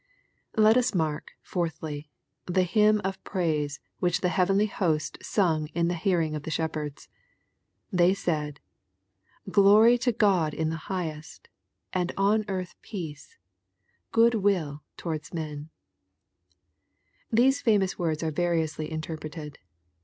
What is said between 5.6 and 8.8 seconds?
in the hearing of the shepherds. They said,"